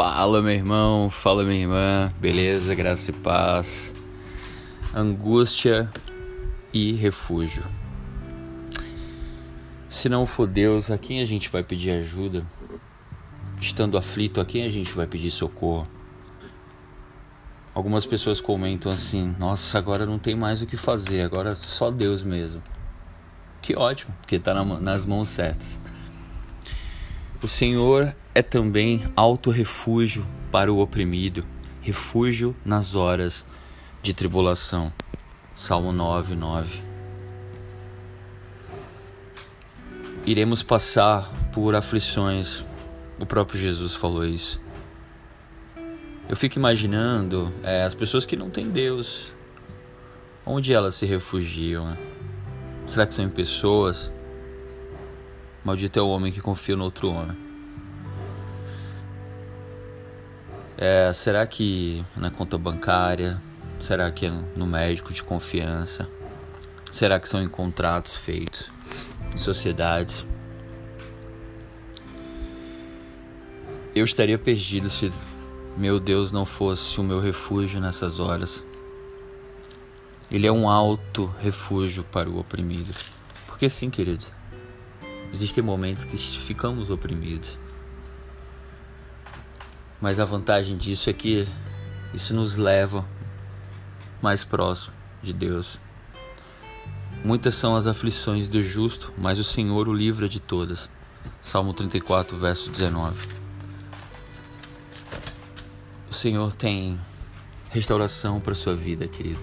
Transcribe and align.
Fala, 0.00 0.40
meu 0.40 0.52
irmão, 0.52 1.10
fala, 1.10 1.42
minha 1.42 1.62
irmã, 1.62 2.12
beleza, 2.20 2.72
graça 2.72 3.10
e 3.10 3.12
paz, 3.12 3.92
angústia 4.94 5.90
e 6.72 6.92
refúgio. 6.92 7.64
Se 9.88 10.08
não 10.08 10.24
for 10.24 10.46
Deus, 10.46 10.88
a 10.88 10.96
quem 10.96 11.20
a 11.20 11.24
gente 11.24 11.48
vai 11.48 11.64
pedir 11.64 11.90
ajuda? 11.90 12.46
Estando 13.60 13.98
aflito, 13.98 14.40
a 14.40 14.44
quem 14.44 14.64
a 14.64 14.70
gente 14.70 14.92
vai 14.92 15.04
pedir 15.04 15.32
socorro? 15.32 15.88
Algumas 17.74 18.06
pessoas 18.06 18.40
comentam 18.40 18.92
assim: 18.92 19.34
Nossa, 19.36 19.78
agora 19.78 20.06
não 20.06 20.16
tem 20.16 20.36
mais 20.36 20.62
o 20.62 20.66
que 20.68 20.76
fazer, 20.76 21.22
agora 21.22 21.56
só 21.56 21.90
Deus 21.90 22.22
mesmo. 22.22 22.62
Que 23.60 23.74
ótimo, 23.74 24.14
porque 24.20 24.36
está 24.36 24.54
nas 24.54 25.04
mãos 25.04 25.26
certas. 25.26 25.80
O 27.40 27.46
Senhor 27.46 28.16
é 28.34 28.42
também 28.42 29.04
alto 29.14 29.50
refúgio 29.50 30.26
para 30.50 30.72
o 30.72 30.80
oprimido, 30.80 31.46
refúgio 31.80 32.56
nas 32.64 32.96
horas 32.96 33.46
de 34.02 34.12
tribulação. 34.12 34.92
Salmo 35.54 35.92
9, 35.92 36.34
9. 36.34 36.82
Iremos 40.26 40.64
passar 40.64 41.32
por 41.52 41.76
aflições, 41.76 42.64
o 43.20 43.24
próprio 43.24 43.60
Jesus 43.60 43.94
falou 43.94 44.26
isso. 44.26 44.60
Eu 46.28 46.36
fico 46.36 46.58
imaginando 46.58 47.54
é, 47.62 47.84
as 47.84 47.94
pessoas 47.94 48.26
que 48.26 48.34
não 48.34 48.50
têm 48.50 48.68
Deus, 48.68 49.32
onde 50.44 50.72
elas 50.72 50.96
se 50.96 51.06
refugiam? 51.06 51.86
Né? 51.86 51.98
Será 52.84 53.06
que 53.06 53.14
são 53.14 53.24
em 53.24 53.30
pessoas? 53.30 54.12
Maldito 55.64 55.98
é 55.98 56.02
o 56.02 56.08
homem 56.08 56.32
que 56.32 56.40
confia 56.40 56.76
no 56.76 56.84
outro 56.84 57.08
homem. 57.08 57.36
É, 60.76 61.12
será 61.12 61.46
que 61.46 62.04
na 62.16 62.30
conta 62.30 62.56
bancária? 62.56 63.42
Será 63.80 64.10
que 64.10 64.28
no 64.28 64.66
médico 64.66 65.12
de 65.12 65.22
confiança? 65.22 66.08
Será 66.92 67.18
que 67.18 67.28
são 67.28 67.42
em 67.42 67.48
contratos 67.48 68.16
feitos 68.16 68.70
em 69.34 69.38
sociedades? 69.38 70.24
Eu 73.94 74.04
estaria 74.04 74.38
perdido 74.38 74.88
se 74.88 75.12
meu 75.76 75.98
Deus 75.98 76.32
não 76.32 76.46
fosse 76.46 77.00
o 77.00 77.04
meu 77.04 77.20
refúgio 77.20 77.80
nessas 77.80 78.20
horas. 78.20 78.64
Ele 80.30 80.46
é 80.46 80.52
um 80.52 80.68
alto 80.68 81.32
refúgio 81.40 82.04
para 82.04 82.28
o 82.28 82.38
oprimido. 82.38 82.92
Porque 83.46 83.68
sim, 83.68 83.88
queridos, 83.88 84.32
existem 85.32 85.62
momentos 85.62 86.04
que 86.04 86.16
ficamos 86.16 86.90
oprimidos. 86.90 87.58
Mas 90.00 90.20
a 90.20 90.24
vantagem 90.24 90.76
disso 90.76 91.10
é 91.10 91.12
que 91.12 91.46
isso 92.14 92.34
nos 92.34 92.56
leva 92.56 93.04
mais 94.22 94.44
próximo 94.44 94.94
de 95.22 95.32
Deus. 95.32 95.78
Muitas 97.24 97.56
são 97.56 97.74
as 97.74 97.86
aflições 97.86 98.48
do 98.48 98.62
justo, 98.62 99.12
mas 99.18 99.38
o 99.38 99.44
Senhor 99.44 99.88
o 99.88 99.92
livra 99.92 100.28
de 100.28 100.38
todas. 100.38 100.88
Salmo 101.42 101.74
34, 101.74 102.38
verso 102.38 102.70
19. 102.70 103.28
O 106.08 106.14
Senhor 106.14 106.52
tem 106.52 106.98
restauração 107.70 108.40
para 108.40 108.54
sua 108.54 108.74
vida, 108.74 109.06
querido. 109.08 109.40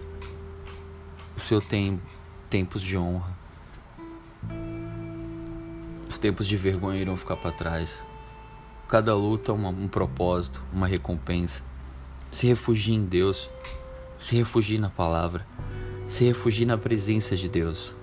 O 1.36 1.40
Senhor 1.40 1.62
tem 1.62 2.02
tempos 2.50 2.82
de 2.82 2.98
honra. 2.98 3.45
Os 6.16 6.20
tempos 6.20 6.48
de 6.48 6.56
vergonha 6.56 7.02
irão 7.02 7.18
ficar 7.18 7.36
para 7.36 7.52
trás. 7.52 8.02
Cada 8.88 9.14
luta 9.14 9.52
é 9.52 9.54
um 9.54 9.86
propósito, 9.86 10.64
uma 10.72 10.88
recompensa. 10.88 11.62
Se 12.32 12.48
refugie 12.48 12.94
em 12.94 13.04
Deus, 13.04 13.50
se 14.18 14.34
refugie 14.34 14.78
na 14.78 14.90
palavra, 14.90 15.46
se 16.08 16.24
refugie 16.24 16.66
na 16.66 16.78
presença 16.78 17.36
de 17.36 17.50
Deus. 17.50 17.94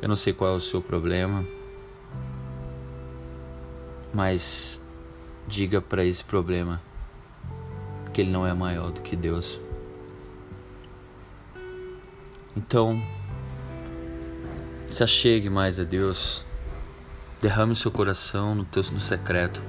Eu 0.00 0.08
não 0.08 0.14
sei 0.14 0.32
qual 0.32 0.52
é 0.52 0.54
o 0.54 0.60
seu 0.60 0.80
problema, 0.80 1.44
mas 4.14 4.80
diga 5.48 5.80
para 5.80 6.04
esse 6.04 6.22
problema 6.22 6.80
que 8.12 8.20
ele 8.20 8.30
não 8.30 8.46
é 8.46 8.54
maior 8.54 8.92
do 8.92 9.00
que 9.00 9.16
Deus. 9.16 9.60
Então, 12.56 13.02
se 14.86 15.02
achegue 15.02 15.50
mais 15.50 15.80
a 15.80 15.82
Deus, 15.82 16.48
Derrame 17.40 17.74
seu 17.74 17.90
coração 17.90 18.54
no 18.54 18.64
teu 18.66 18.82
no 18.92 19.00
secreto. 19.00 19.62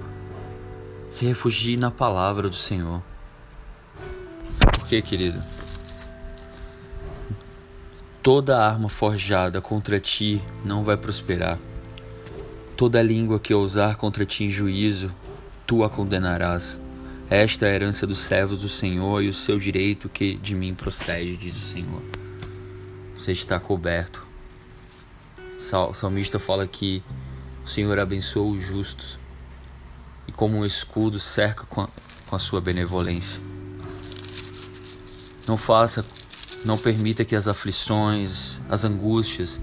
Se 1.13 1.25
refugie 1.25 1.77
na 1.77 1.89
palavra 1.89 2.49
do 2.49 2.55
Senhor. 2.55 3.01
Sabe 4.49 4.77
por 4.77 4.87
quê, 4.87 5.01
querido? 5.01 5.41
Toda 8.21 8.61
arma 8.63 8.89
forjada 8.89 9.61
contra 9.61 9.99
ti 9.99 10.41
não 10.65 10.83
vai 10.83 10.97
prosperar. 10.97 11.57
Toda 12.75 13.01
língua 13.01 13.39
que 13.39 13.53
ousar 13.53 13.95
contra 13.95 14.25
ti 14.25 14.43
em 14.43 14.51
juízo, 14.51 15.09
tu 15.65 15.83
a 15.83 15.89
condenarás. 15.89 16.79
Esta 17.29 17.67
é 17.67 17.71
a 17.71 17.73
herança 17.73 18.05
dos 18.05 18.19
servos 18.19 18.59
do 18.59 18.67
Senhor 18.67 19.23
e 19.23 19.29
o 19.29 19.33
seu 19.33 19.57
direito 19.57 20.09
que 20.09 20.35
de 20.35 20.53
mim 20.53 20.73
procede, 20.73 21.37
diz 21.37 21.55
o 21.55 21.61
Senhor. 21.61 22.01
Você 23.17 23.31
está 23.31 23.57
coberto. 23.57 24.27
O 25.89 25.93
salmista 25.93 26.37
fala 26.37 26.67
que 26.67 27.01
o 27.63 27.67
Senhor 27.67 27.97
abençoa 27.99 28.51
os 28.51 28.63
justos 28.63 29.19
e, 30.27 30.31
como 30.31 30.57
um 30.57 30.65
escudo, 30.65 31.19
cerca 31.19 31.65
com 31.65 31.81
a, 31.81 31.89
com 32.27 32.35
a 32.35 32.39
sua 32.39 32.59
benevolência. 32.59 33.41
Não 35.47 35.57
faça, 35.57 36.05
não 36.63 36.77
permita 36.77 37.25
que 37.25 37.35
as 37.35 37.47
aflições, 37.47 38.59
as 38.69 38.83
angústias, 38.83 39.59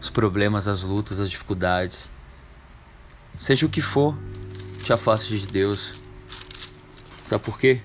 os 0.00 0.10
problemas, 0.10 0.66
as 0.66 0.82
lutas, 0.82 1.20
as 1.20 1.30
dificuldades, 1.30 2.10
seja 3.36 3.66
o 3.66 3.68
que 3.68 3.80
for, 3.80 4.16
te 4.82 4.92
afaste 4.92 5.38
de 5.38 5.46
Deus. 5.46 6.00
Sabe 7.24 7.44
por 7.44 7.58
quê? 7.58 7.82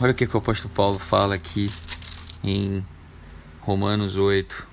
Olha 0.00 0.12
o 0.12 0.14
que, 0.14 0.26
que 0.26 0.34
o 0.34 0.38
apóstolo 0.38 0.72
Paulo 0.74 0.98
fala 0.98 1.34
aqui 1.34 1.70
em 2.42 2.84
Romanos 3.60 4.16
8, 4.16 4.66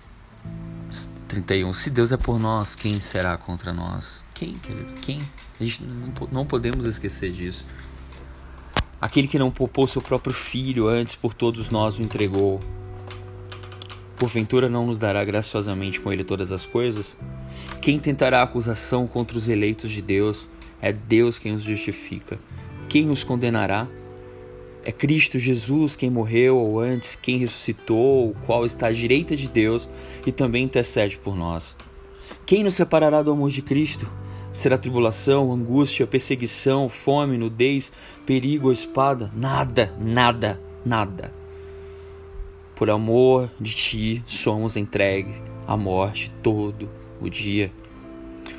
31. 1.41 1.73
Se 1.73 1.89
Deus 1.89 2.11
é 2.11 2.17
por 2.17 2.39
nós, 2.39 2.75
quem 2.75 2.99
será 2.99 3.37
contra 3.37 3.71
nós? 3.71 4.23
Quem, 4.33 4.53
querido? 4.57 4.93
Quem? 5.01 5.21
A 5.59 5.63
gente 5.63 5.83
não, 5.83 6.11
não 6.31 6.45
podemos 6.45 6.85
esquecer 6.85 7.31
disso. 7.31 7.65
Aquele 8.99 9.27
que 9.27 9.37
não 9.37 9.51
poupou 9.51 9.87
seu 9.87 10.01
próprio 10.01 10.33
filho 10.33 10.87
antes 10.87 11.15
por 11.15 11.33
todos 11.33 11.69
nós 11.69 11.99
o 11.99 12.03
entregou. 12.03 12.61
Porventura 14.17 14.67
não 14.67 14.87
nos 14.87 14.97
dará 14.97 15.23
graciosamente 15.23 15.99
com 15.99 16.11
ele 16.11 16.23
todas 16.23 16.51
as 16.51 16.65
coisas? 16.65 17.15
Quem 17.79 17.99
tentará 17.99 18.41
acusação 18.41 19.05
contra 19.05 19.37
os 19.37 19.47
eleitos 19.47 19.91
de 19.91 20.01
Deus? 20.01 20.49
É 20.81 20.91
Deus 20.91 21.37
quem 21.37 21.53
os 21.53 21.63
justifica. 21.63 22.39
Quem 22.89 23.11
os 23.11 23.23
condenará? 23.23 23.87
É 24.83 24.91
Cristo 24.91 25.37
Jesus 25.37 25.95
quem 25.95 26.09
morreu 26.09 26.57
ou 26.57 26.79
antes, 26.79 27.17
quem 27.21 27.37
ressuscitou, 27.37 28.29
o 28.29 28.35
qual 28.45 28.65
está 28.65 28.87
à 28.87 28.91
direita 28.91 29.35
de 29.35 29.49
Deus 29.49 29.87
e 30.25 30.31
também 30.31 30.63
intercede 30.63 31.17
por 31.17 31.35
nós. 31.35 31.75
Quem 32.45 32.63
nos 32.63 32.75
separará 32.75 33.21
do 33.21 33.31
amor 33.31 33.49
de 33.49 33.61
Cristo? 33.61 34.09
Será 34.53 34.77
tribulação, 34.77 35.51
angústia, 35.51 36.07
perseguição, 36.07 36.89
fome, 36.89 37.37
nudez, 37.37 37.91
perigo 38.25 38.71
espada? 38.71 39.29
Nada, 39.35 39.93
nada, 39.99 40.59
nada. 40.85 41.33
Por 42.75 42.89
amor 42.89 43.51
de 43.59 43.75
ti, 43.75 44.23
somos 44.25 44.77
entregues 44.77 45.41
à 45.67 45.75
morte 45.75 46.31
todo 46.41 46.89
o 47.19 47.29
dia. 47.29 47.71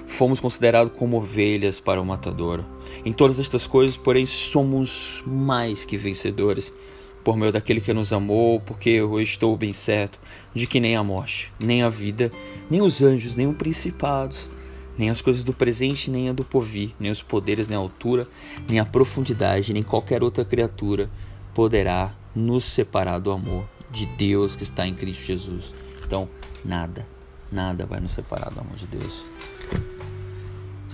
Fomos 0.07 0.41
considerados 0.41 0.93
como 0.97 1.17
ovelhas 1.17 1.81
para 1.81 2.01
o 2.01 2.07
matador. 2.07 2.65
Em 3.05 3.13
todas 3.13 3.39
estas 3.39 3.67
coisas, 3.67 3.97
porém, 3.97 4.27
somos 4.27 5.23
mais 5.27 5.85
que 5.85 5.97
vencedores 5.97 6.73
por 7.23 7.37
meio 7.37 7.53
daquele 7.53 7.81
que 7.81 7.93
nos 7.93 8.13
amou, 8.13 8.61
porque 8.61 8.91
eu 8.91 9.21
estou 9.21 9.57
bem 9.57 9.73
certo 9.73 10.19
de 10.55 10.67
que 10.67 10.81
nem 10.81 10.97
a 10.97 11.05
morte, 11.05 11.53
nem 11.61 11.83
a 11.83 11.89
vida, 11.89 12.33
nem 12.71 12.81
os 12.81 13.03
anjos, 13.03 13.37
nem 13.37 13.47
os 13.47 13.57
principados, 13.57 14.51
nem 14.97 15.11
as 15.11 15.21
coisas 15.21 15.45
do 15.45 15.53
presente, 15.53 16.11
nem 16.11 16.29
a 16.29 16.33
do 16.33 16.45
porvir, 16.45 16.95
nem 16.99 17.11
os 17.11 17.23
poderes, 17.23 17.69
nem 17.69 17.77
a 17.77 17.81
altura, 17.81 18.27
nem 18.69 18.81
a 18.81 18.85
profundidade, 18.85 19.73
nem 19.73 19.83
qualquer 19.83 20.23
outra 20.23 20.45
criatura 20.45 21.11
poderá 21.55 22.15
nos 22.35 22.65
separar 22.65 23.19
do 23.19 23.31
amor 23.31 23.69
de 23.91 24.07
Deus 24.07 24.57
que 24.57 24.63
está 24.63 24.87
em 24.87 24.95
Cristo 24.95 25.25
Jesus. 25.25 25.75
Então, 26.05 26.29
nada, 26.65 27.07
nada 27.51 27.87
vai 27.87 28.01
nos 28.01 28.13
separar 28.13 28.51
do 28.51 28.61
amor 28.61 28.77
de 28.77 28.87
Deus. 28.87 29.25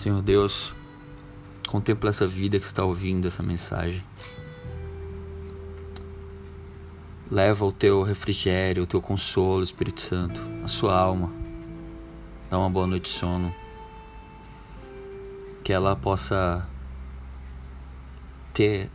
Senhor 0.04 0.20
Deus, 0.20 0.74
Contempla 1.66 2.10
essa 2.10 2.26
vida 2.26 2.60
que 2.60 2.66
está 2.66 2.84
ouvindo 2.84 3.26
essa 3.26 3.42
mensagem. 3.42 4.04
Leva 7.30 7.64
o 7.64 7.72
teu 7.72 8.02
refrigério, 8.02 8.82
o 8.82 8.86
teu 8.86 9.00
consolo, 9.00 9.64
Espírito 9.64 10.02
Santo, 10.02 10.38
a 10.62 10.68
sua 10.68 10.94
alma. 10.94 11.32
Dá 12.50 12.58
uma 12.58 12.68
boa 12.68 12.86
noite 12.86 13.04
de 13.04 13.18
sono. 13.18 13.54
Que 15.64 15.72
ela 15.72 15.96
possa 15.96 16.68
ter 18.52 18.90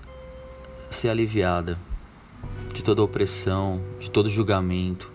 ser 0.91 1.09
aliviada 1.09 1.79
de 2.71 2.83
toda 2.83 3.01
opressão, 3.01 3.83
de 3.99 4.11
todo 4.11 4.29
julgamento, 4.29 5.11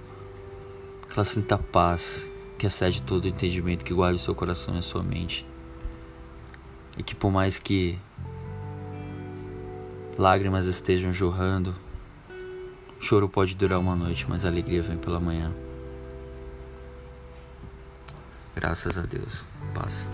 que 1.08 1.14
ela 1.14 1.24
sinta 1.24 1.56
paz, 1.56 2.28
que 2.58 2.66
excede 2.66 3.00
todo 3.00 3.28
entendimento, 3.28 3.84
que 3.84 3.94
guarde 3.94 4.16
o 4.16 4.22
seu 4.22 4.34
coração 4.34 4.74
e 4.74 4.78
a 4.78 4.82
sua 4.82 5.04
mente. 5.04 5.53
E 6.96 7.02
que 7.02 7.14
por 7.14 7.30
mais 7.30 7.58
que 7.58 7.98
lágrimas 10.16 10.66
estejam 10.66 11.12
jorrando, 11.12 11.74
choro 13.00 13.28
pode 13.28 13.54
durar 13.54 13.78
uma 13.78 13.96
noite, 13.96 14.26
mas 14.28 14.44
a 14.44 14.48
alegria 14.48 14.82
vem 14.82 14.96
pela 14.96 15.18
manhã. 15.18 15.52
Graças 18.54 18.96
a 18.96 19.02
Deus. 19.02 19.44
Paz. 19.74 20.08